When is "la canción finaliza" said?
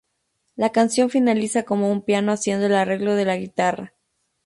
0.55-1.61